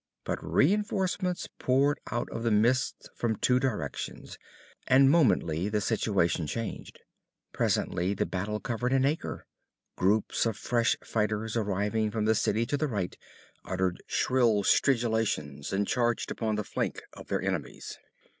[0.23, 4.39] But reinforcements poured out of the mist from two directions,
[4.87, 7.01] and momently the situation changed.
[7.53, 9.45] Presently the battle covered an acre.
[9.95, 13.15] Groups of fresh fighters arriving from the city to the right
[13.63, 17.99] uttered shrill stridulations and charged upon the flank of their enemies.